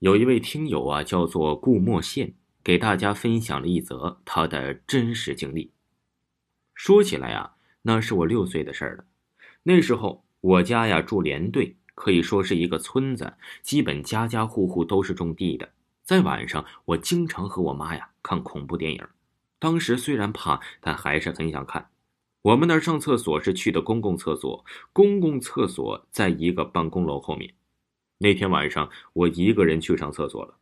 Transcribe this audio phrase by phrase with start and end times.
[0.00, 5.72] 有一位听友啊，叫做顾墨线，给大家分享了一则他的真实经历。
[6.74, 9.04] 说起来啊，那是我六岁的事儿了。
[9.62, 15.72] 那时候我家呀住连队，可以说是一个村子，基本家家户户都是种地的。
[16.02, 19.08] 在晚上，我经常和我妈呀看恐怖电影。
[19.58, 21.88] 当时虽然怕，但还是很想看。
[22.42, 27.54] 我们那儿上厕所是去的公共厕所，公共厕所在一个办公楼后面。
[28.18, 30.54] 那天晚上，我一个人去上厕所了，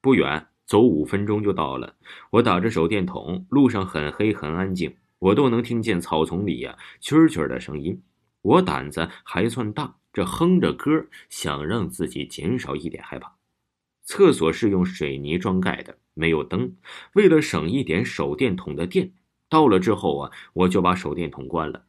[0.00, 1.96] 不远，走五分钟就到了。
[2.30, 8.02] 我打着手电筒，路上很黑很安静，我都能听见草丛里呀蛐蛐的声音。
[8.40, 13.36] 我胆子还算大，这哼着歌，想让自己减少一点害怕。
[14.02, 16.74] 厕所是用水泥装盖的，没有灯，
[17.14, 19.12] 为了省一点手电筒的电。
[19.50, 21.84] 到了之后啊，我就把手电筒关了。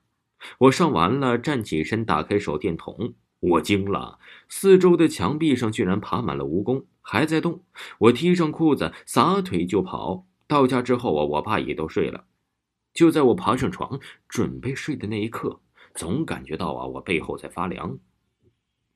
[0.57, 7.63] 我上完了，站起身，打开手电筒，我惊了，四周的墙壁上居然爬满了蜈蚣，还在动。
[7.99, 10.25] 我踢上裤子，撒腿就跑。
[10.47, 12.25] 到家之后啊，我爸也都睡了。
[12.93, 15.59] 就在我爬上床准备睡的那一刻，
[15.93, 17.97] 总感觉到啊，我背后在发凉。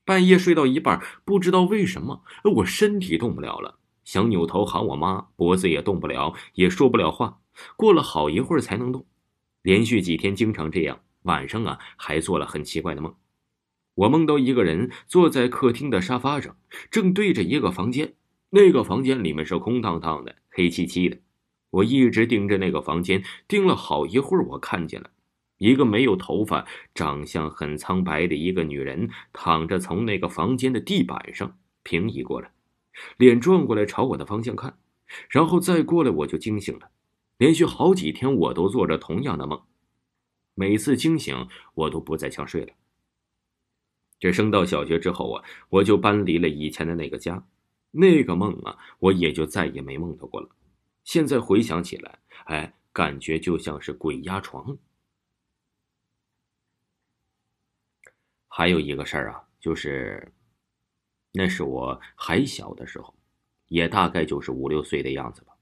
[0.05, 2.23] 半夜睡到一半，不知道为什么，
[2.55, 7.39] 我身体动不了了，想扭头喊我妈，脖子也动不了，也说不了话。
[7.75, 9.05] 过了好一会儿才能动，
[9.61, 11.01] 连续几天经常这样。
[11.23, 13.13] 晚上啊，还做了很奇怪的梦。
[13.99, 16.55] 我梦到一个人坐在客厅的沙发上，
[16.89, 18.13] 正对着一个房间。
[18.49, 21.17] 那个房间里面是空荡荡的，黑漆漆的。
[21.69, 24.45] 我一直盯着那个房间，盯了好一会儿。
[24.45, 25.09] 我看见了
[25.57, 32.53] 一个没有头发、长相很苍白的一个女人，躺着从那个房间的地板上平移过来，
[33.17, 34.77] 脸转过来朝我的方向看，
[35.27, 36.89] 然后再过来我就惊醒了。
[37.37, 39.61] 连续好几天，我都做着同样的梦，
[40.55, 42.71] 每次惊醒，我都不再想睡了。
[44.19, 47.43] 这升到小学之后啊，我就搬离了以前的那个家，
[47.91, 50.49] 那个梦啊，我也就再也没梦到过了。
[51.03, 54.77] 现在回想起来，哎，感觉就像是鬼压床。
[58.47, 60.31] 还有一个事儿啊，就是，
[61.31, 63.15] 那是我还小的时候，
[63.69, 65.53] 也大概就是五六岁的样子吧。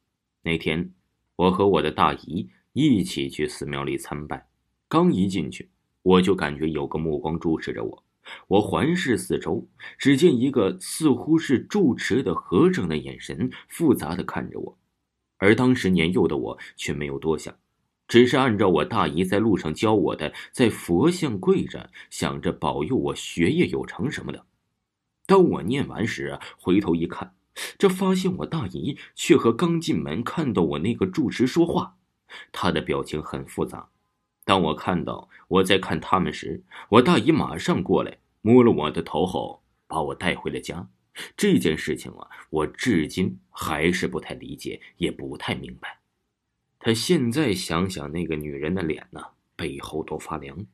[0.42, 0.92] 那天。
[1.38, 4.50] 我和我的大姨一起去寺庙里参拜，
[4.88, 5.70] 刚一进去，
[6.02, 8.04] 我就感觉有个目光注视着我。
[8.48, 9.68] 我环视四周，
[9.98, 14.78] 只见一个似乎是住持的和尚的眼神复杂的看着我，
[15.38, 17.56] 而当时年幼的我却没有多想，
[18.08, 24.46] 只是按照我大姨在路上教我的，在佛像跪着，想着保佑我学业有成什么的。
[25.26, 27.34] 当我念完时，回头一看。
[27.80, 31.98] 这发现我大姨却和刚进门看到我那个住持说话，
[32.52, 33.90] 他的表情很复杂。
[34.48, 40.88] 当我看到我在看他们时，我大姨马上过来摸了我的头后，把我带回了家。
[41.36, 46.00] 这件事情啊，我至今还是不太理解，也不太明白。
[46.80, 49.22] 他现在想想那个女人的脸呢，
[49.58, 50.66] 背后都发凉。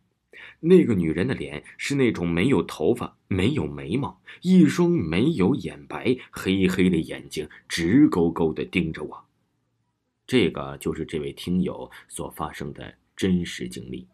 [0.59, 9.25] 那个女人的脸是那种没有头发、没有眉毛，一双没有眼白、黑黑的眼睛直勾勾的盯着我。
[10.27, 14.05] 这个就是这位听友所发生的真实经历。